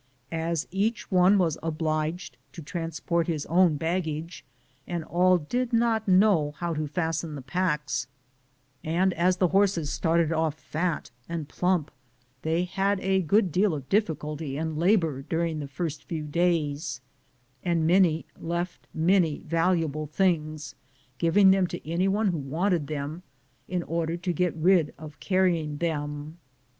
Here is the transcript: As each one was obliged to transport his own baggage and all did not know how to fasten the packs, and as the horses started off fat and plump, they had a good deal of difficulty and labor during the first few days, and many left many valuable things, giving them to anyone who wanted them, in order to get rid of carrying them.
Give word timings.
As 0.31 0.67
each 0.71 1.11
one 1.11 1.37
was 1.37 1.59
obliged 1.61 2.35
to 2.53 2.63
transport 2.63 3.27
his 3.27 3.45
own 3.45 3.75
baggage 3.75 4.43
and 4.87 5.03
all 5.03 5.37
did 5.37 5.73
not 5.73 6.07
know 6.07 6.53
how 6.57 6.73
to 6.73 6.87
fasten 6.87 7.35
the 7.35 7.41
packs, 7.43 8.07
and 8.83 9.13
as 9.13 9.37
the 9.37 9.49
horses 9.49 9.93
started 9.93 10.31
off 10.31 10.55
fat 10.59 11.11
and 11.29 11.47
plump, 11.47 11.91
they 12.41 12.63
had 12.63 12.99
a 13.01 13.21
good 13.21 13.51
deal 13.51 13.75
of 13.75 13.87
difficulty 13.89 14.57
and 14.57 14.75
labor 14.79 15.21
during 15.21 15.59
the 15.59 15.67
first 15.67 16.05
few 16.05 16.23
days, 16.25 16.99
and 17.63 17.85
many 17.85 18.25
left 18.39 18.87
many 18.95 19.41
valuable 19.45 20.07
things, 20.07 20.73
giving 21.19 21.51
them 21.51 21.67
to 21.67 21.87
anyone 21.87 22.29
who 22.29 22.39
wanted 22.39 22.87
them, 22.87 23.21
in 23.67 23.83
order 23.83 24.17
to 24.17 24.33
get 24.33 24.55
rid 24.55 24.95
of 24.97 25.19
carrying 25.19 25.77
them. 25.77 26.39